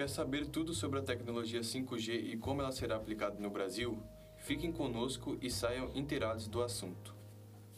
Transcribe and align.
Quer 0.00 0.08
saber 0.08 0.46
tudo 0.46 0.72
sobre 0.72 0.98
a 0.98 1.02
tecnologia 1.02 1.60
5G 1.60 2.32
e 2.32 2.36
como 2.38 2.62
ela 2.62 2.72
será 2.72 2.96
aplicada 2.96 3.38
no 3.38 3.50
Brasil? 3.50 4.02
Fiquem 4.38 4.72
conosco 4.72 5.36
e 5.42 5.50
saiam 5.50 5.94
inteirados 5.94 6.48
do 6.48 6.62
assunto. 6.62 7.14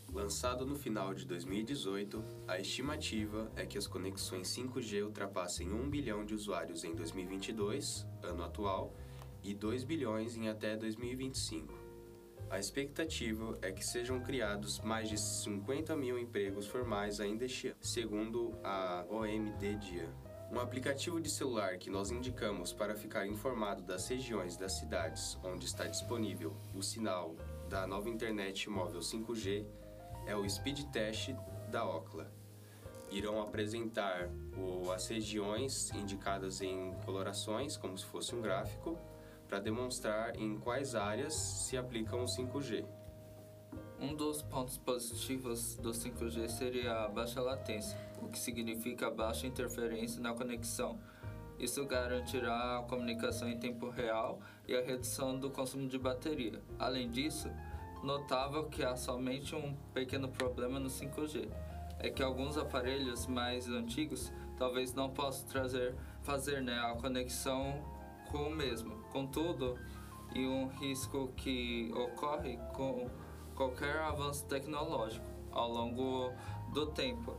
Lançado 0.09 0.65
no 0.65 0.77
final 0.77 1.13
de 1.15 1.27
2018, 1.27 2.23
a 2.47 2.61
estimativa 2.61 3.51
é 3.57 3.67
que 3.67 3.77
as 3.77 3.89
conexões 3.89 4.47
5G 4.57 5.05
ultrapassem 5.05 5.73
1 5.73 5.91
bilhão 5.91 6.25
de 6.25 6.33
usuários 6.33 6.85
em 6.85 6.95
2022, 6.95 8.07
ano 8.23 8.45
atual, 8.45 8.95
e 9.43 9.53
2 9.53 9.83
bilhões 9.83 10.37
em 10.37 10.49
até 10.49 10.77
2025. 10.77 11.75
A 12.49 12.57
expectativa 12.57 13.59
é 13.61 13.73
que 13.73 13.85
sejam 13.85 14.21
criados 14.21 14.79
mais 14.79 15.09
de 15.09 15.19
50 15.19 15.97
mil 15.97 16.17
empregos 16.17 16.69
formais 16.69 17.19
ainda 17.19 17.47
este 17.47 17.67
ano, 17.67 17.77
segundo 17.81 18.55
a 18.63 19.05
OMD 19.11 19.75
Dia. 19.75 20.32
Um 20.53 20.61
aplicativo 20.61 21.19
de 21.19 21.31
celular 21.31 21.79
que 21.79 21.89
nós 21.89 22.11
indicamos 22.11 22.75
para 22.75 22.95
ficar 22.95 23.27
informado 23.27 23.81
das 23.81 24.07
regiões 24.07 24.55
das 24.55 24.73
cidades 24.75 25.39
onde 25.43 25.65
está 25.65 25.87
disponível 25.87 26.55
o 26.75 26.83
sinal 26.83 27.35
da 27.71 27.87
nova 27.87 28.11
internet 28.11 28.69
móvel 28.69 29.01
5G 29.01 29.65
é 30.27 30.37
o 30.37 30.47
Speed 30.47 30.91
Test 30.91 31.31
da 31.71 31.87
Ocla. 31.87 32.31
Irão 33.11 33.41
apresentar 33.41 34.29
as 34.95 35.09
regiões 35.09 35.91
indicadas 35.95 36.61
em 36.61 36.93
colorações, 37.07 37.79
como 37.79 37.97
se 37.97 38.05
fosse 38.05 38.35
um 38.35 38.43
gráfico, 38.43 38.99
para 39.49 39.59
demonstrar 39.59 40.37
em 40.37 40.59
quais 40.59 40.95
áreas 40.95 41.33
se 41.33 41.79
aplicam 41.79 42.25
o 42.25 42.27
5G. 42.27 42.85
Um 43.99 44.15
dos 44.15 44.43
pontos 44.43 44.77
positivos 44.77 45.77
do 45.77 45.93
5G 45.93 46.47
seria 46.51 47.05
a 47.05 47.09
baixa 47.09 47.41
latência, 47.41 47.97
que 48.33 48.39
significa 48.39 49.11
baixa 49.11 49.47
interferência 49.47 50.21
na 50.21 50.33
conexão. 50.33 50.99
Isso 51.59 51.87
garantirá 51.87 52.79
a 52.79 52.83
comunicação 52.83 53.49
em 53.49 53.59
tempo 53.59 53.89
real 53.89 54.41
e 54.67 54.75
a 54.75 54.81
redução 54.81 55.39
do 55.39 55.51
consumo 55.51 55.87
de 55.87 55.99
bateria. 55.99 56.61
Além 56.79 57.09
disso, 57.09 57.49
notável 58.03 58.65
que 58.65 58.83
há 58.83 58.97
somente 58.97 59.55
um 59.55 59.77
pequeno 59.95 60.29
problema 60.29 60.81
no 60.81 60.89
5G. 60.89 61.49
É 62.01 62.11
que 62.11 62.23
alguns 62.23 62.59
aparelhos 62.59 63.29
mais 63.29 63.69
antigos 63.69 64.33
talvez 64.59 64.93
não 64.93 65.11
possam 65.11 65.47
trazer, 65.47 65.95
fazer 66.23 66.63
né, 66.63 66.77
a 66.81 66.97
conexão 66.97 67.85
com 68.31 68.49
o 68.49 68.51
mesmo. 68.51 69.05
Contudo, 69.13 69.79
e 70.35 70.47
um 70.47 70.67
risco 70.69 71.29
que 71.37 71.93
ocorre 71.95 72.59
com 72.75 73.09
qualquer 73.55 73.99
avanço 73.99 74.45
tecnológico 74.47 75.25
ao 75.53 75.71
longo 75.71 76.33
do 76.73 76.87
tempo. 76.87 77.37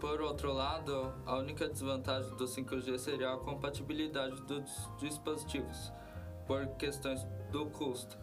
Por 0.00 0.22
outro 0.22 0.50
lado, 0.50 1.12
a 1.26 1.36
única 1.36 1.68
desvantagem 1.68 2.34
do 2.34 2.46
5G 2.46 2.96
seria 2.96 3.34
a 3.34 3.36
compatibilidade 3.36 4.40
dos 4.44 4.88
dispositivos, 4.98 5.92
por 6.46 6.66
questões 6.78 7.22
do 7.52 7.66
custo. 7.66 8.18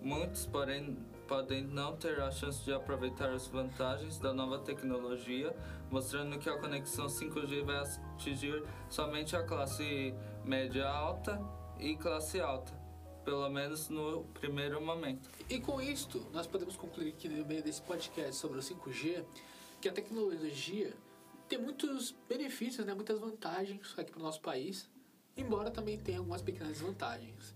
Muitos, 0.00 0.46
porém, 0.46 0.96
podem 1.26 1.64
não 1.64 1.96
ter 1.96 2.20
a 2.20 2.30
chance 2.30 2.64
de 2.64 2.72
aproveitar 2.72 3.28
as 3.30 3.48
vantagens 3.48 4.20
da 4.20 4.32
nova 4.32 4.60
tecnologia, 4.60 5.52
mostrando 5.90 6.38
que 6.38 6.48
a 6.48 6.56
conexão 6.60 7.06
5G 7.06 7.64
vai 7.64 7.82
atingir 8.14 8.62
somente 8.88 9.34
a 9.34 9.42
classe 9.42 10.14
média 10.44 10.88
alta 10.88 11.40
e 11.80 11.96
classe 11.96 12.40
alta, 12.40 12.72
pelo 13.24 13.48
menos 13.48 13.88
no 13.88 14.22
primeiro 14.32 14.80
momento. 14.80 15.28
E 15.50 15.58
com 15.58 15.82
isto, 15.82 16.24
nós 16.32 16.46
podemos 16.46 16.76
concluir 16.76 17.08
aqui 17.08 17.28
no 17.28 17.44
meio 17.44 17.64
desse 17.64 17.82
podcast 17.82 18.36
sobre 18.36 18.60
o 18.60 18.62
5G 18.62 19.24
que 19.80 19.88
a 19.88 19.92
tecnologia 19.92 20.94
tem 21.48 21.58
muitos 21.58 22.14
benefícios, 22.28 22.86
né, 22.86 22.94
muitas 22.94 23.18
vantagens 23.18 23.94
aqui 23.98 24.10
para 24.10 24.20
o 24.20 24.22
nosso 24.22 24.40
país, 24.40 24.90
embora 25.36 25.70
também 25.70 25.98
tenha 25.98 26.18
algumas 26.18 26.42
pequenas 26.42 26.80
vantagens. 26.80 27.54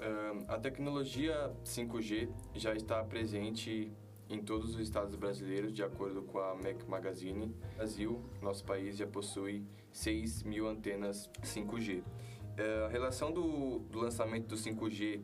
Uh, 0.00 0.44
a 0.48 0.58
tecnologia 0.58 1.54
5G 1.64 2.30
já 2.54 2.74
está 2.74 3.04
presente 3.04 3.92
em 4.30 4.42
todos 4.42 4.74
os 4.74 4.80
estados 4.80 5.14
brasileiros, 5.14 5.72
de 5.72 5.82
acordo 5.82 6.22
com 6.22 6.38
a 6.38 6.54
Mac 6.54 6.88
Magazine. 6.88 7.46
No 7.46 7.76
Brasil, 7.76 8.24
nosso 8.40 8.64
país 8.64 8.96
já 8.96 9.06
possui 9.06 9.64
6 9.92 10.44
mil 10.44 10.68
antenas 10.68 11.28
5G. 11.42 12.00
Uh, 12.00 12.84
a 12.86 12.88
relação 12.88 13.30
do, 13.30 13.80
do 13.90 13.98
lançamento 13.98 14.46
do 14.46 14.56
5G 14.56 15.20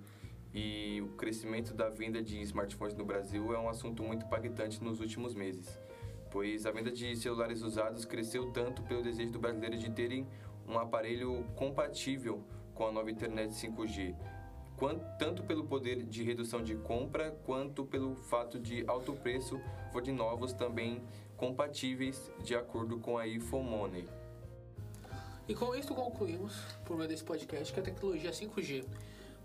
e 0.53 1.00
o 1.03 1.09
crescimento 1.16 1.72
da 1.72 1.89
venda 1.89 2.22
de 2.22 2.41
smartphones 2.43 2.95
no 2.95 3.05
Brasil 3.05 3.55
é 3.55 3.59
um 3.59 3.69
assunto 3.69 4.03
muito 4.03 4.27
impactante 4.27 4.83
nos 4.83 5.00
últimos 5.00 5.34
meses, 5.34 5.78
pois 6.36 6.66
a 6.66 6.70
venda 6.70 6.92
de 6.92 7.16
celulares 7.16 7.62
usados 7.62 8.04
cresceu 8.04 8.52
tanto 8.52 8.82
pelo 8.82 9.02
desejo 9.02 9.32
do 9.32 9.38
brasileiro 9.38 9.78
de 9.78 9.88
terem 9.88 10.28
um 10.69 10.78
aparelho 10.78 11.47
compatível 11.56 12.44
com 12.74 12.86
a 12.86 12.92
nova 12.92 13.10
internet 13.10 13.54
5G, 13.54 14.14
quanto, 14.76 15.02
tanto 15.19 15.42
pelo 15.44 15.64
poder 15.64 16.02
de 16.02 16.22
redução 16.22 16.62
de 16.62 16.74
compra 16.74 17.30
quanto 17.47 17.86
pelo 17.86 18.14
fato 18.14 18.58
de 18.58 18.84
alto 18.86 19.14
preço 19.14 19.58
for 19.91 20.02
de 20.02 20.12
novos 20.12 20.52
também 20.52 21.00
compatíveis 21.38 22.30
de 22.44 22.54
acordo 22.54 22.98
com 22.98 23.16
a 23.16 23.26
Infomoney. 23.26 24.06
E 25.48 25.54
com 25.54 25.74
isso 25.74 25.94
concluímos, 25.94 26.54
por 26.84 26.98
meio 26.98 27.08
desse 27.08 27.24
podcast, 27.24 27.72
que 27.72 27.80
a 27.80 27.82
tecnologia 27.82 28.30
5G 28.30 28.84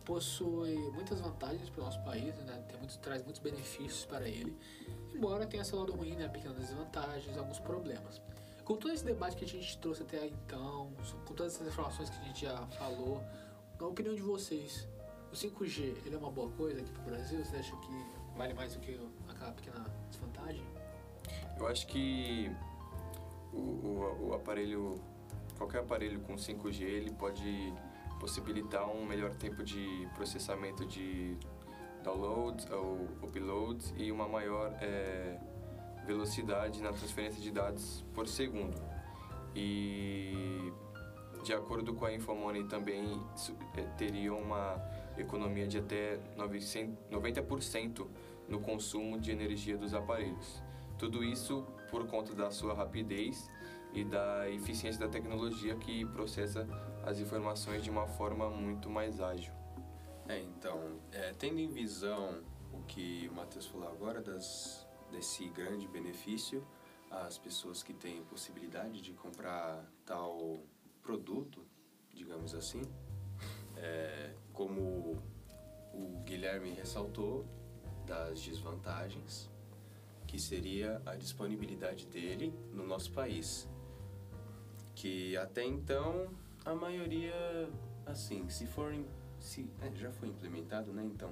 possui 0.03 0.75
muitas 0.91 1.21
vantagens 1.21 1.69
para 1.69 1.83
o 1.83 1.85
nosso 1.85 2.03
país, 2.03 2.35
né? 2.39 2.61
Tem 2.67 2.81
traz 2.99 3.23
muitos 3.23 3.41
benefícios 3.41 4.03
para 4.03 4.27
ele, 4.27 4.53
embora 5.21 5.45
tenha 5.45 5.63
seu 5.63 5.77
lado 5.77 5.93
ruim, 5.93 6.15
né? 6.15 6.27
pequenas 6.27 6.57
desvantagens, 6.57 7.37
alguns 7.37 7.59
problemas. 7.59 8.19
Com 8.65 8.75
todo 8.75 8.91
esse 8.91 9.05
debate 9.05 9.35
que 9.35 9.45
a 9.45 9.47
gente 9.47 9.77
trouxe 9.77 10.01
até 10.01 10.25
então, 10.25 10.91
com 11.25 11.33
todas 11.35 11.53
essas 11.53 11.67
informações 11.67 12.09
que 12.09 12.19
a 12.19 12.23
gente 12.23 12.41
já 12.41 12.57
falou, 12.79 13.23
na 13.79 13.85
opinião 13.85 14.15
de 14.15 14.21
vocês, 14.23 14.87
o 15.31 15.35
5G 15.35 16.05
ele 16.05 16.15
é 16.15 16.17
uma 16.17 16.31
boa 16.31 16.49
coisa 16.51 16.81
aqui 16.81 16.91
para 16.91 17.01
o 17.03 17.05
Brasil? 17.05 17.45
Você 17.45 17.55
acha 17.55 17.75
que 17.75 18.05
vale 18.35 18.55
mais 18.55 18.73
do 18.73 18.79
que 18.79 18.99
aquela 19.29 19.51
pequena 19.51 19.85
desvantagem? 20.09 20.65
Eu 21.59 21.67
acho 21.67 21.85
que 21.85 22.51
o, 23.53 23.57
o, 23.57 24.29
o 24.29 24.33
aparelho, 24.33 24.99
qualquer 25.55 25.81
aparelho 25.81 26.19
com 26.21 26.35
5G, 26.35 26.81
ele 26.81 27.11
pode 27.11 27.71
possibilitar 28.19 28.89
um 28.89 29.05
melhor 29.05 29.35
tempo 29.35 29.63
de 29.63 30.07
processamento 30.15 30.83
de 30.83 31.37
downloads 32.03 32.69
ou 32.71 33.07
uploads 33.21 33.93
e 33.97 34.11
uma 34.11 34.27
maior 34.27 34.73
é, 34.81 35.37
velocidade 36.05 36.81
na 36.81 36.91
transferência 36.91 37.41
de 37.41 37.51
dados 37.51 38.03
por 38.13 38.27
segundo. 38.27 38.75
E 39.55 40.71
de 41.43 41.53
acordo 41.53 41.93
com 41.93 42.05
a 42.05 42.13
Infomoney 42.13 42.63
também 42.65 43.19
é, 43.75 43.81
teria 43.97 44.33
uma 44.33 44.81
economia 45.17 45.67
de 45.67 45.77
até 45.77 46.19
90% 46.37 48.07
no 48.47 48.59
consumo 48.59 49.19
de 49.19 49.31
energia 49.31 49.77
dos 49.77 49.93
aparelhos. 49.93 50.61
Tudo 50.97 51.23
isso 51.23 51.65
por 51.89 52.07
conta 52.07 52.33
da 52.33 52.51
sua 52.51 52.73
rapidez 52.73 53.49
e 53.93 54.03
da 54.03 54.49
eficiência 54.49 54.99
da 54.99 55.07
tecnologia 55.07 55.75
que 55.75 56.05
processa 56.05 56.67
as 57.03 57.19
informações 57.19 57.83
de 57.83 57.89
uma 57.89 58.07
forma 58.07 58.49
muito 58.49 58.89
mais 58.89 59.19
ágil. 59.19 59.60
É, 60.31 60.39
então, 60.39 60.97
é, 61.11 61.33
tendo 61.33 61.59
em 61.59 61.69
visão 61.69 62.41
o 62.71 62.81
que 62.83 63.27
o 63.29 63.35
Matheus 63.35 63.65
falou 63.65 63.89
agora 63.89 64.21
das, 64.21 64.87
desse 65.11 65.49
grande 65.49 65.85
benefício 65.89 66.65
às 67.09 67.37
pessoas 67.37 67.83
que 67.83 67.93
têm 67.93 68.23
possibilidade 68.23 69.01
de 69.01 69.11
comprar 69.11 69.85
tal 70.05 70.63
produto, 71.03 71.67
digamos 72.13 72.55
assim, 72.55 72.81
é, 73.75 74.33
como 74.53 75.21
o 75.93 76.21
Guilherme 76.23 76.69
ressaltou, 76.69 77.45
das 78.07 78.41
desvantagens, 78.41 79.49
que 80.25 80.39
seria 80.39 81.01
a 81.05 81.17
disponibilidade 81.17 82.07
dele 82.07 82.53
no 82.71 82.87
nosso 82.87 83.11
país. 83.11 83.67
Que 84.95 85.35
até 85.35 85.65
então 85.65 86.29
a 86.63 86.73
maioria, 86.73 87.69
assim, 88.05 88.47
se 88.47 88.65
for. 88.65 88.93
Se, 89.41 89.69
é, 89.81 89.91
já 89.95 90.11
foi 90.11 90.29
implementado, 90.29 90.93
né? 90.93 91.03
Então, 91.03 91.31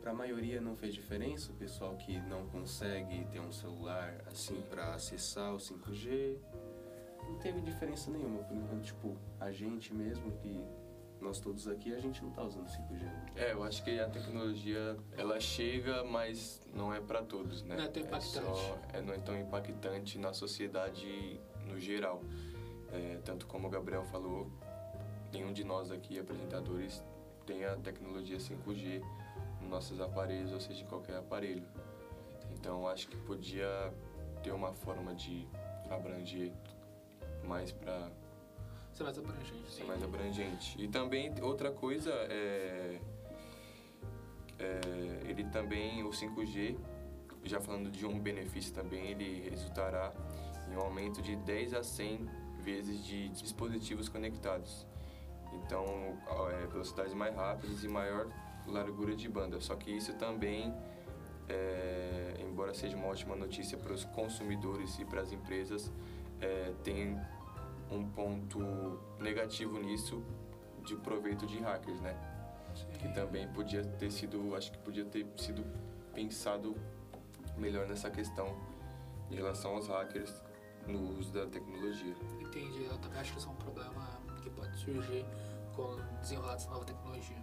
para 0.00 0.10
a 0.10 0.14
maioria 0.14 0.60
não 0.60 0.76
fez 0.76 0.94
diferença. 0.94 1.52
O 1.52 1.54
pessoal 1.54 1.96
que 1.96 2.18
não 2.20 2.46
consegue 2.48 3.24
ter 3.26 3.40
um 3.40 3.52
celular 3.52 4.22
assim 4.26 4.60
para 4.68 4.94
acessar 4.94 5.54
o 5.54 5.58
5G, 5.58 6.36
não 7.24 7.38
teve 7.38 7.60
diferença 7.60 8.10
nenhuma. 8.10 8.42
Por 8.42 8.56
enquanto, 8.56 8.84
tipo, 8.84 9.16
a 9.38 9.52
gente 9.52 9.94
mesmo 9.94 10.32
que 10.32 10.62
nós 11.20 11.38
todos 11.38 11.68
aqui, 11.68 11.94
a 11.94 12.00
gente 12.00 12.22
não 12.22 12.30
está 12.30 12.42
usando 12.42 12.66
5G. 12.66 13.36
É, 13.36 13.52
eu 13.52 13.62
acho 13.62 13.84
que 13.84 14.00
a 14.00 14.08
tecnologia, 14.08 14.96
ela 15.16 15.38
chega, 15.38 16.02
mas 16.02 16.62
não 16.74 16.92
é 16.92 17.00
para 17.00 17.22
todos, 17.22 17.62
né? 17.62 17.76
Não 17.76 17.84
é 17.84 17.88
tão 17.88 18.02
impactante. 18.02 18.46
É 18.46 18.54
só, 18.54 18.78
é, 18.94 19.02
não 19.02 19.12
é 19.12 19.18
tão 19.18 19.38
impactante 19.38 20.18
na 20.18 20.32
sociedade 20.32 21.38
no 21.66 21.78
geral. 21.78 22.22
É, 22.92 23.20
tanto 23.24 23.46
como 23.46 23.68
o 23.68 23.70
Gabriel 23.70 24.04
falou, 24.04 24.50
nenhum 25.32 25.52
de 25.52 25.62
nós 25.62 25.90
aqui, 25.90 26.18
apresentadores, 26.18 27.04
tem 27.50 27.64
a 27.64 27.74
tecnologia 27.74 28.38
5G 28.38 29.02
nos 29.60 29.68
nossos 29.68 30.00
aparelhos, 30.00 30.52
ou 30.52 30.60
seja, 30.60 30.84
em 30.84 30.86
qualquer 30.86 31.16
aparelho. 31.16 31.64
Então, 32.52 32.86
acho 32.86 33.08
que 33.08 33.16
podia 33.16 33.92
ter 34.40 34.52
uma 34.52 34.72
forma 34.72 35.12
de 35.16 35.48
abranger 35.90 36.52
mais 37.44 37.72
para 37.72 38.08
Ser 38.92 39.02
mais 39.02 39.18
abrangente. 39.18 39.72
ser 39.72 39.84
mais 39.84 40.02
abrangente. 40.02 40.80
E 40.80 40.86
também 40.86 41.32
outra 41.42 41.72
coisa 41.72 42.12
é, 42.12 43.00
é, 44.58 44.80
ele 45.28 45.42
também 45.44 46.04
o 46.04 46.10
5G, 46.10 46.76
já 47.44 47.60
falando 47.60 47.90
de 47.90 48.06
um 48.06 48.16
benefício 48.20 48.72
também, 48.72 49.10
ele 49.10 49.48
resultará 49.50 50.12
em 50.70 50.76
um 50.76 50.80
aumento 50.80 51.20
de 51.20 51.34
10 51.34 51.74
a 51.74 51.82
100 51.82 52.28
vezes 52.62 53.04
de 53.04 53.28
dispositivos 53.30 54.08
conectados. 54.08 54.86
Então, 55.52 55.84
é, 56.50 56.66
velocidades 56.66 57.14
mais 57.14 57.34
rápidas 57.34 57.82
e 57.82 57.88
maior 57.88 58.28
largura 58.66 59.14
de 59.14 59.28
banda. 59.28 59.60
Só 59.60 59.74
que 59.74 59.90
isso 59.90 60.14
também, 60.14 60.74
é, 61.48 62.34
embora 62.40 62.72
seja 62.74 62.96
uma 62.96 63.08
ótima 63.08 63.34
notícia 63.34 63.76
para 63.76 63.92
os 63.92 64.04
consumidores 64.04 64.98
e 64.98 65.04
para 65.04 65.20
as 65.20 65.32
empresas, 65.32 65.90
é, 66.40 66.72
tem 66.82 67.18
um 67.90 68.08
ponto 68.08 68.60
negativo 69.18 69.78
nisso 69.80 70.22
de 70.84 70.96
proveito 70.96 71.46
de 71.46 71.58
hackers, 71.58 72.00
né? 72.00 72.16
Que 72.98 73.12
também 73.12 73.48
podia 73.48 73.84
ter 73.84 74.10
sido, 74.10 74.54
acho 74.54 74.70
que 74.70 74.78
podia 74.78 75.04
ter 75.04 75.26
sido 75.36 75.64
pensado 76.14 76.76
melhor 77.56 77.86
nessa 77.86 78.08
questão 78.10 78.56
em 79.30 79.34
relação 79.34 79.74
aos 79.74 79.88
hackers 79.88 80.42
no 80.86 81.18
uso 81.18 81.32
da 81.32 81.46
tecnologia. 81.46 82.14
Entendi, 82.40 82.84
eu 82.84 82.98
também 82.98 83.20
acho 83.20 83.32
que 83.32 83.38
isso 83.38 83.48
surgir 84.76 85.24
com 85.74 85.82
o 85.82 86.20
desenrolar 86.20 86.54
dessa 86.54 86.70
nova 86.70 86.84
tecnologia. 86.84 87.36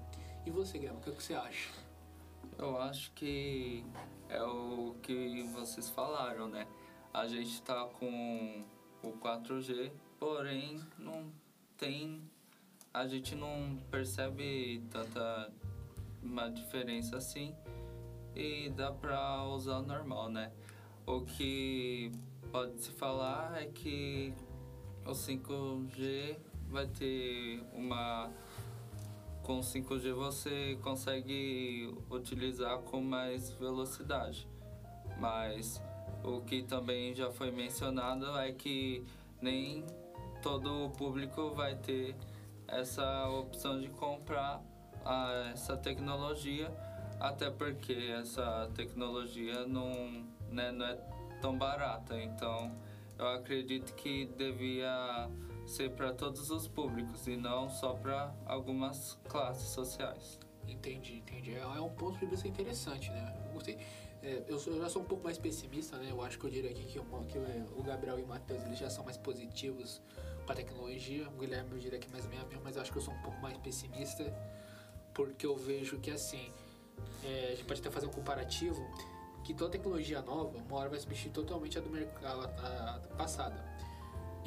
E 0.45 0.49
você, 0.51 0.77
Guilherme, 0.77 0.99
o 0.99 1.03
que, 1.03 1.09
é 1.09 1.13
que 1.13 1.23
você 1.23 1.33
acha? 1.33 1.69
Eu 2.57 2.77
acho 2.81 3.11
que 3.11 3.85
é 4.29 4.41
o 4.41 4.95
que 5.01 5.43
vocês 5.53 5.89
falaram, 5.89 6.47
né? 6.47 6.67
A 7.13 7.27
gente 7.27 7.61
tá 7.61 7.85
com 7.85 8.65
o 9.03 9.11
4G, 9.13 9.91
porém 10.19 10.81
não 10.97 11.31
tem. 11.77 12.21
A 12.93 13.05
gente 13.07 13.35
não 13.35 13.77
percebe 13.91 14.83
tanta 14.89 15.51
uma 16.21 16.49
diferença 16.49 17.17
assim 17.17 17.55
e 18.35 18.69
dá 18.69 18.91
pra 18.91 19.43
usar 19.45 19.81
normal, 19.81 20.29
né? 20.29 20.51
O 21.05 21.21
que 21.21 22.11
pode 22.51 22.79
se 22.81 22.91
falar 22.91 23.61
é 23.61 23.67
que 23.67 24.33
o 25.05 25.11
5G 25.11 26.37
vai 26.69 26.87
ter 26.87 27.61
uma 27.73 28.29
com 29.43 29.61
5G 29.61 30.13
você 30.13 30.77
consegue 30.81 31.95
utilizar 32.11 32.79
com 32.79 33.01
mais 33.01 33.49
velocidade. 33.51 34.45
Mas 35.19 35.81
o 36.23 36.41
que 36.41 36.63
também 36.63 37.15
já 37.15 37.31
foi 37.31 37.49
mencionado 37.49 38.37
é 38.37 38.51
que 38.51 39.05
nem 39.41 39.85
todo 40.41 40.85
o 40.85 40.89
público 40.89 41.51
vai 41.51 41.75
ter 41.75 42.13
essa 42.67 43.29
opção 43.29 43.79
de 43.79 43.87
comprar 43.87 44.61
a, 45.05 45.51
essa 45.53 45.77
tecnologia, 45.77 46.69
até 47.17 47.49
porque 47.49 48.13
essa 48.19 48.69
tecnologia 48.75 49.65
não, 49.65 50.25
né, 50.51 50.73
não 50.73 50.85
é 50.85 50.95
tão 51.41 51.57
barata. 51.57 52.21
Então 52.21 52.75
eu 53.17 53.27
acredito 53.29 53.95
que 53.95 54.25
devia 54.37 55.29
ser 55.67 55.91
para 55.91 56.13
todos 56.13 56.49
os 56.49 56.67
públicos 56.67 57.27
e 57.27 57.35
não 57.35 57.69
só 57.69 57.93
para 57.93 58.33
algumas 58.45 59.19
classes 59.27 59.69
sociais. 59.69 60.39
Entendi, 60.67 61.17
entendi. 61.17 61.53
É, 61.53 61.59
é 61.59 61.81
um 61.81 61.89
ponto 61.89 62.17
de 62.17 62.25
vista 62.25 62.47
interessante, 62.47 63.09
né? 63.09 63.35
Eu 63.45 63.53
gostei. 63.53 63.77
É, 64.23 64.43
eu, 64.47 64.57
sou, 64.57 64.73
eu, 64.73 64.81
já 64.81 64.89
sou 64.89 65.01
um 65.01 65.05
pouco 65.05 65.23
mais 65.23 65.37
pessimista, 65.37 65.97
né? 65.97 66.07
Eu 66.09 66.21
acho 66.21 66.39
que 66.39 66.45
eu 66.45 66.49
diria 66.49 66.71
aqui 66.71 66.83
que, 66.83 66.97
eu, 66.97 67.03
que 67.27 67.37
o 67.77 67.83
Gabriel 67.83 68.17
e 68.17 68.23
o 68.23 68.27
Matheus 68.27 68.63
eles 68.63 68.79
já 68.79 68.89
são 68.89 69.03
mais 69.03 69.17
positivos 69.17 70.01
com 70.45 70.51
a 70.51 70.55
tecnologia. 70.55 71.27
O 71.29 71.39
Guilherme 71.39 71.71
eu 71.73 71.77
diria 71.77 71.99
que 71.99 72.09
mais 72.09 72.25
ou 72.25 72.31
menos, 72.31 72.47
mas 72.63 72.75
eu 72.75 72.81
acho 72.81 72.91
que 72.91 72.97
eu 72.97 73.01
sou 73.01 73.13
um 73.13 73.21
pouco 73.21 73.39
mais 73.41 73.57
pessimista 73.57 74.23
porque 75.17 75.47
eu 75.47 75.57
vejo 75.57 75.97
que 75.97 76.11
assim 76.11 76.51
é, 77.23 77.47
a 77.47 77.49
gente 77.55 77.65
pode 77.65 77.79
até 77.79 77.89
fazer 77.89 78.05
um 78.05 78.11
comparativo 78.11 78.79
que 79.43 79.53
toda 79.53 79.71
tecnologia 79.71 80.21
nova 80.21 80.57
uma 80.57 80.77
hora 80.77 80.89
vai 80.89 80.99
substituir 80.99 81.31
totalmente 81.31 81.77
a 81.77 81.81
do 81.81 81.89
mercado 81.89 82.45
a, 82.59 82.95
a 82.95 83.15
passada. 83.15 83.76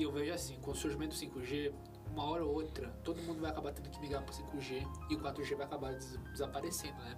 E 0.00 0.02
eu 0.02 0.10
vejo 0.10 0.32
assim, 0.32 0.58
com 0.62 0.70
o 0.70 0.74
surgimento 0.74 1.14
do 1.14 1.20
5G, 1.20 1.74
uma 2.10 2.24
hora 2.24 2.42
ou 2.42 2.54
outra, 2.54 2.88
todo 3.04 3.20
mundo 3.20 3.42
vai 3.42 3.50
acabar 3.50 3.70
tendo 3.70 3.90
que 3.90 4.00
migrar 4.00 4.22
para 4.22 4.32
5G 4.32 4.82
e 5.10 5.14
o 5.14 5.20
4G 5.20 5.56
vai 5.56 5.66
acabar 5.66 5.92
des 5.92 6.16
desaparecendo, 6.32 6.96
né? 7.02 7.14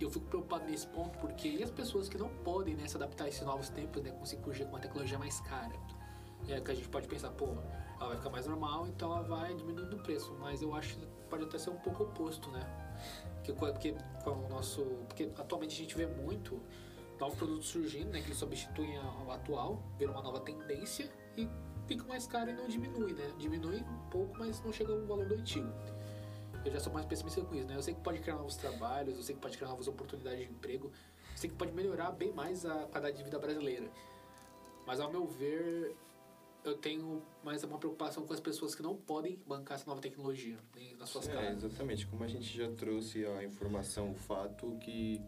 Eu 0.00 0.08
fico 0.08 0.24
preocupado 0.24 0.64
nesse 0.64 0.86
ponto 0.86 1.18
porque 1.18 1.46
e 1.46 1.62
as 1.62 1.70
pessoas 1.70 2.08
que 2.08 2.16
não 2.16 2.30
podem 2.30 2.74
né, 2.74 2.88
se 2.88 2.96
adaptar 2.96 3.24
a 3.24 3.28
esses 3.28 3.42
novos 3.42 3.68
tempos, 3.68 4.02
né, 4.02 4.10
com 4.10 4.22
5G, 4.22 4.64
com 4.64 4.70
uma 4.70 4.80
tecnologia 4.80 5.18
mais 5.18 5.38
cara? 5.42 5.74
É 6.48 6.58
que 6.62 6.70
a 6.70 6.74
gente 6.74 6.88
pode 6.88 7.06
pensar, 7.06 7.28
pô, 7.32 7.48
ela 8.00 8.08
vai 8.08 8.16
ficar 8.16 8.30
mais 8.30 8.46
normal, 8.46 8.86
então 8.86 9.12
ela 9.12 9.28
vai 9.28 9.54
diminuindo 9.54 9.94
o 9.94 10.02
preço. 10.02 10.34
Mas 10.40 10.62
eu 10.62 10.74
acho 10.74 10.96
que 10.96 11.06
pode 11.28 11.44
até 11.44 11.58
ser 11.58 11.68
um 11.68 11.76
pouco 11.76 12.04
oposto, 12.04 12.50
né? 12.50 12.60
Porque, 13.34 13.52
porque 13.52 13.94
com 14.24 14.30
o 14.30 14.48
nosso. 14.48 14.82
Porque 15.08 15.30
atualmente 15.36 15.74
a 15.74 15.78
gente 15.78 15.94
vê 15.94 16.06
muito 16.06 16.58
novos 17.20 17.36
produtos 17.36 17.66
surgindo, 17.66 18.12
né? 18.12 18.22
Que 18.22 18.34
substituem 18.34 18.98
o 18.98 19.30
atual, 19.30 19.82
viram 19.98 20.14
uma 20.14 20.22
nova 20.22 20.40
tendência 20.40 21.10
e 21.36 21.46
fica 21.88 22.04
mais 22.04 22.26
caro 22.26 22.50
e 22.50 22.52
não 22.52 22.68
diminui, 22.68 23.14
né? 23.14 23.32
Diminui 23.38 23.80
um 23.80 24.10
pouco, 24.10 24.38
mas 24.38 24.62
não 24.62 24.72
chega 24.72 24.92
ao 24.92 25.00
valor 25.06 25.26
do 25.26 25.34
antigo. 25.34 25.72
Eu 26.64 26.70
já 26.70 26.78
sou 26.78 26.92
mais 26.92 27.06
pessimista 27.06 27.40
com 27.40 27.54
isso, 27.54 27.66
né? 27.66 27.76
Eu 27.76 27.82
sei 27.82 27.94
que 27.94 28.00
pode 28.00 28.20
criar 28.20 28.36
novos 28.36 28.56
trabalhos, 28.56 29.16
eu 29.16 29.22
sei 29.22 29.34
que 29.34 29.40
pode 29.40 29.56
criar 29.56 29.70
novas 29.70 29.88
oportunidades 29.88 30.46
de 30.46 30.52
emprego, 30.52 30.92
eu 31.32 31.36
sei 31.36 31.48
que 31.48 31.56
pode 31.56 31.72
melhorar 31.72 32.12
bem 32.12 32.30
mais 32.32 32.66
a 32.66 32.84
qualidade 32.86 33.16
de 33.16 33.24
vida 33.24 33.38
brasileira. 33.38 33.90
Mas 34.86 35.00
ao 35.00 35.10
meu 35.10 35.26
ver, 35.26 35.96
eu 36.62 36.76
tenho 36.76 37.22
mais 37.42 37.64
uma 37.64 37.78
preocupação 37.78 38.26
com 38.26 38.34
as 38.34 38.40
pessoas 38.40 38.74
que 38.74 38.82
não 38.82 38.94
podem 38.94 39.38
bancar 39.46 39.76
essa 39.76 39.86
nova 39.86 40.02
tecnologia 40.02 40.58
nas 40.98 41.08
suas 41.08 41.28
é, 41.28 41.32
casas. 41.32 41.64
Exatamente, 41.64 42.06
como 42.06 42.22
a 42.22 42.28
gente 42.28 42.54
já 42.54 42.70
trouxe 42.72 43.24
a 43.24 43.44
informação, 43.44 44.10
o 44.10 44.14
fato 44.14 44.76
que 44.80 45.22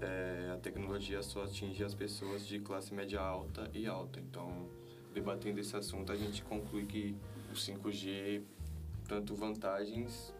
é, 0.00 0.50
a 0.52 0.56
tecnologia 0.58 1.22
só 1.22 1.44
atinge 1.44 1.84
as 1.84 1.94
pessoas 1.94 2.46
de 2.46 2.58
classe 2.58 2.92
média 2.92 3.20
alta 3.20 3.70
e 3.72 3.86
alta. 3.86 4.18
Então, 4.18 4.68
debatendo 5.14 5.60
esse 5.60 5.74
assunto, 5.76 6.12
a 6.12 6.16
gente 6.16 6.42
conclui 6.42 6.84
que 6.84 7.16
o 7.50 7.54
5G, 7.54 8.42
tanto 9.08 9.34
vantagens 9.34 10.34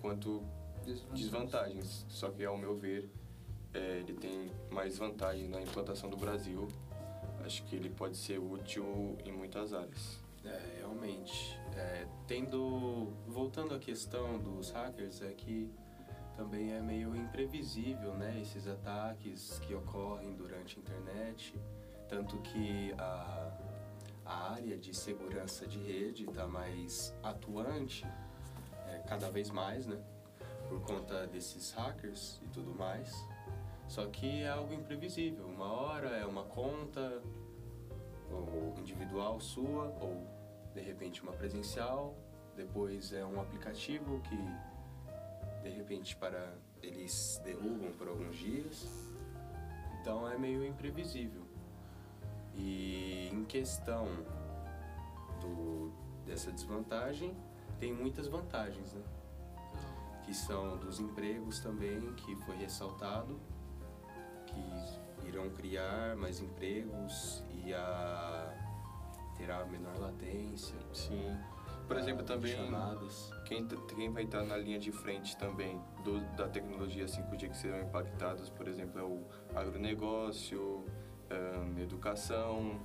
quanto 0.00 0.42
desvantagens. 0.84 1.20
desvantagens. 1.20 2.06
Só 2.08 2.30
que, 2.30 2.44
ao 2.44 2.56
meu 2.56 2.74
ver, 2.74 3.08
é, 3.74 3.98
ele 3.98 4.14
tem 4.14 4.50
mais 4.70 4.96
vantagens 4.98 5.48
na 5.48 5.60
implantação 5.60 6.08
do 6.08 6.16
Brasil. 6.16 6.66
Acho 7.44 7.62
que 7.64 7.76
ele 7.76 7.90
pode 7.90 8.16
ser 8.16 8.38
útil 8.38 9.18
em 9.24 9.32
muitas 9.32 9.74
áreas. 9.74 10.18
É, 10.44 10.78
realmente. 10.78 11.58
É, 11.76 12.06
tendo, 12.26 13.12
voltando 13.26 13.74
à 13.74 13.78
questão 13.78 14.38
dos 14.38 14.70
hackers, 14.70 15.20
é 15.20 15.32
que 15.32 15.70
também 16.36 16.72
é 16.72 16.80
meio 16.80 17.14
imprevisível, 17.14 18.14
né? 18.14 18.40
Esses 18.40 18.66
ataques 18.66 19.58
que 19.60 19.74
ocorrem 19.74 20.34
durante 20.34 20.78
a 20.78 20.80
internet, 20.80 21.54
tanto 22.08 22.38
que 22.38 22.92
a 22.98 23.43
a 24.34 24.52
área 24.54 24.76
de 24.76 24.92
segurança 24.92 25.64
de 25.64 25.78
rede 25.78 26.24
está 26.24 26.46
mais 26.46 27.14
atuante, 27.22 28.04
é, 28.88 28.98
cada 29.06 29.30
vez 29.30 29.48
mais, 29.48 29.86
né? 29.86 29.96
Por 30.68 30.80
conta 30.80 31.26
desses 31.28 31.70
hackers 31.72 32.40
e 32.42 32.48
tudo 32.48 32.74
mais. 32.74 33.14
Só 33.86 34.06
que 34.06 34.42
é 34.42 34.48
algo 34.48 34.74
imprevisível. 34.74 35.46
Uma 35.46 35.70
hora 35.70 36.08
é 36.08 36.26
uma 36.26 36.44
conta 36.44 37.22
ou 38.32 38.74
individual 38.78 39.38
sua, 39.40 39.84
ou 40.00 40.26
de 40.74 40.80
repente 40.80 41.22
uma 41.22 41.32
presencial, 41.32 42.16
depois 42.56 43.12
é 43.12 43.24
um 43.24 43.40
aplicativo 43.40 44.20
que 44.22 45.62
de 45.62 45.70
repente 45.70 46.16
para 46.16 46.54
eles 46.82 47.40
derrubam 47.44 47.92
por 47.92 48.08
alguns 48.08 48.36
dias. 48.36 48.84
Então 50.00 50.28
é 50.28 50.36
meio 50.36 50.64
imprevisível. 50.66 51.53
E 52.56 53.28
em 53.32 53.44
questão 53.44 54.06
do, 55.40 55.92
dessa 56.24 56.52
desvantagem, 56.52 57.36
tem 57.78 57.92
muitas 57.92 58.28
vantagens, 58.28 58.92
né? 58.92 59.02
Que 60.24 60.32
são 60.32 60.78
dos 60.78 61.00
empregos 61.00 61.60
também, 61.60 62.00
que 62.14 62.34
foi 62.36 62.56
ressaltado, 62.56 63.38
que 64.46 65.28
irão 65.28 65.50
criar 65.50 66.16
mais 66.16 66.40
empregos 66.40 67.44
e 67.50 67.74
a 67.74 68.54
terá 69.36 69.64
menor 69.66 69.98
latência. 69.98 70.76
Sim. 70.92 71.36
Por 71.86 71.98
exemplo, 71.98 72.24
também 72.24 72.56
chamadas. 72.56 73.30
Quem, 73.44 73.66
quem 73.66 74.10
vai 74.10 74.22
estar 74.22 74.42
na 74.44 74.56
linha 74.56 74.78
de 74.78 74.90
frente 74.90 75.36
também 75.36 75.78
do, 76.02 76.20
da 76.34 76.48
tecnologia 76.48 77.04
5G 77.04 77.50
que 77.50 77.56
serão 77.56 77.82
impactados, 77.82 78.48
por 78.48 78.66
exemplo, 78.66 78.98
é 78.98 79.02
o 79.02 79.22
agronegócio, 79.54 80.86
um, 81.34 81.78
educação, 81.78 82.80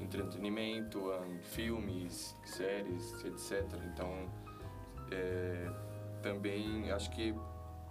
entretenimento, 0.00 1.10
um, 1.10 1.40
filmes, 1.42 2.36
séries, 2.44 3.12
etc. 3.24 3.64
Então, 3.92 4.30
é, 5.10 5.70
também 6.22 6.90
acho 6.90 7.10
que, 7.10 7.34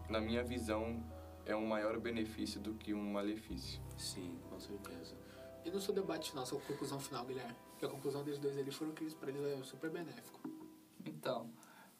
na 0.09 0.19
minha 0.19 0.43
visão, 0.43 1.03
é 1.45 1.55
um 1.55 1.65
maior 1.65 1.99
benefício 1.99 2.59
do 2.59 2.73
que 2.73 2.93
um 2.93 3.11
malefício. 3.11 3.81
Sim, 3.97 4.37
com 4.49 4.59
certeza. 4.59 5.15
E 5.63 5.69
no 5.69 5.79
seu 5.79 5.93
debate 5.93 6.31
final, 6.31 6.45
sua 6.45 6.59
conclusão 6.61 6.99
final, 6.99 7.25
Guilherme? 7.25 7.55
Que 7.77 7.85
a 7.85 7.89
conclusão 7.89 8.23
deles 8.23 8.39
dois 8.39 8.57
ali 8.57 8.71
foram 8.71 8.91
que 8.93 9.05
para 9.15 9.29
eles 9.29 9.59
é 9.59 9.63
super 9.63 9.89
benéfico. 9.89 10.39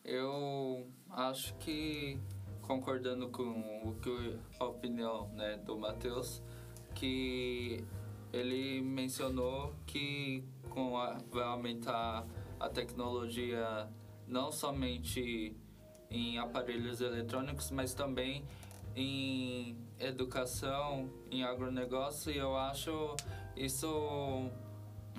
Eu 0.04 0.88
acho 1.12 1.54
que, 1.56 2.20
concordando 2.62 3.30
com 3.30 3.88
o 3.88 3.96
que 4.02 4.40
a 4.60 4.66
opinião 4.66 5.28
né, 5.30 5.58
do 5.58 5.78
Matheus, 5.78 6.42
que 6.94 7.84
ele 8.32 8.82
mencionou 8.82 9.76
que 9.86 10.44
com 10.70 10.98
a, 10.98 11.18
vai 11.30 11.44
aumentar 11.44 12.26
a 12.60 12.70
tecnologia 12.70 13.88
não 14.28 14.52
somente 14.52 15.56
em 16.10 16.38
aparelhos 16.38 17.02
eletrônicos, 17.02 17.72
mas 17.72 17.94
também 17.94 18.46
em 18.96 19.78
educação, 20.00 21.10
em 21.30 21.44
agronegócio, 21.44 22.32
e 22.32 22.38
eu 22.38 22.56
acho 22.56 23.16
isso 23.56 23.88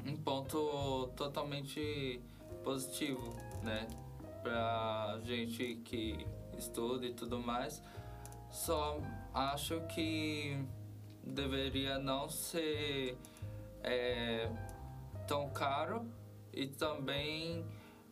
um 0.06 0.16
ponto 0.16 1.08
totalmente 1.16 2.20
positivo, 2.62 3.34
né? 3.62 3.86
Pra 4.42 5.20
gente 5.24 5.76
que 5.84 6.26
estuda 6.58 7.06
e 7.06 7.12
tudo 7.12 7.38
mais. 7.38 7.82
Só 8.50 8.98
acho 9.32 9.80
que 9.86 10.58
deveria 11.24 11.98
não 11.98 12.28
ser 12.28 13.16
é, 13.82 14.50
tão 15.26 15.48
caro 15.50 16.06
e 16.52 16.66
também 16.66 17.64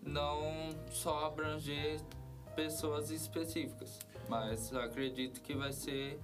não 0.02 0.70
só 0.90 1.26
abranger 1.26 2.00
pessoas 2.54 3.10
específicas, 3.10 3.98
mas 4.28 4.74
acredito 4.74 5.40
que 5.40 5.54
vai 5.54 5.72
ser 5.72 6.20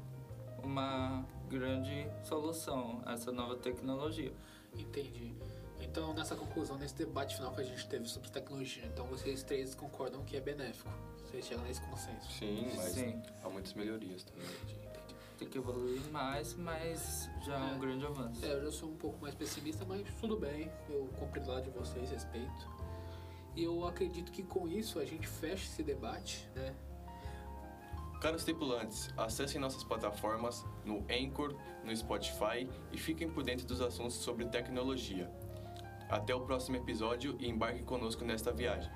uma 0.63 1.25
grande 1.49 2.07
solução 2.25 3.03
essa 3.07 3.31
nova 3.31 3.57
tecnologia. 3.57 4.33
Entendi. 4.77 5.35
Então, 5.81 6.13
nessa 6.15 6.35
conclusão, 6.35 6.77
nesse 6.79 6.95
debate 6.95 7.37
final 7.37 7.55
que 7.55 7.61
a 7.61 7.65
gente 7.65 7.87
teve 7.87 8.07
sobre 8.07 8.31
tecnologia, 8.31 8.85
então 8.87 9.07
vocês 9.07 9.43
três 9.43 9.75
concordam 9.75 10.25
que 10.25 10.37
é 10.37 10.41
benéfico. 10.41 10.91
Vocês 11.25 11.47
chegam 11.47 11.65
nesse 11.65 11.81
consenso. 11.83 12.31
Sim, 12.33 12.71
mas 12.77 12.93
Sim. 12.93 13.23
há 13.43 13.49
muitas 13.49 13.75
melhorias 13.75 14.25
também. 14.25 14.86
Tem 15.39 15.47
que 15.49 15.59
evoluir 15.59 16.01
mais, 16.11 16.55
mas 16.55 17.29
já 17.45 17.55
é 17.55 17.59
um 17.59 17.75
É. 17.77 17.79
grande 17.79 18.07
avanço. 18.07 18.45
É, 18.45 18.53
eu 18.55 18.63
já 18.65 18.71
sou 18.73 18.89
um 18.91 18.97
pouco 18.97 19.21
mais 19.21 19.35
pessimista, 19.35 19.85
mas 19.85 20.03
tudo 20.21 20.37
bem. 20.39 20.71
Eu 20.89 21.09
compreendo 21.19 21.51
lá 21.51 21.61
de 21.61 21.69
vocês, 21.71 22.11
respeito. 22.11 22.69
E 23.55 23.63
eu 23.65 23.87
acredito 23.87 24.33
que 24.33 24.43
com 24.43 24.67
isso 24.69 24.99
a 24.99 25.05
gente 25.05 25.27
fecha 25.27 25.65
esse 25.65 25.83
debate, 25.83 26.49
né? 26.55 26.75
Caros 28.21 28.45
tripulantes, 28.45 29.11
acessem 29.17 29.61
nossas 29.61 29.85
plataformas 29.85 30.65
no 30.85 31.05
Anchor, 31.11 31.55
no 31.85 31.95
Spotify 31.95 32.69
e 32.91 32.97
fiquem 32.97 33.29
por 33.29 33.43
dentro 33.43 33.67
dos 33.67 33.81
assuntos 33.83 34.17
sobre 34.17 34.47
tecnologia. 34.47 35.31
Até 36.09 36.35
o 36.35 36.41
próximo 36.41 36.77
episódio 36.77 37.37
e 37.39 37.47
embarque 37.49 37.83
conosco 37.83 38.25
nesta 38.25 38.53
viagem. 38.53 38.91